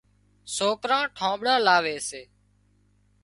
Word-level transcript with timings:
سوڪران 0.55 1.03
ٺانۮڙان 1.15 1.59
لاوي 1.67 1.97
سي 2.07 2.21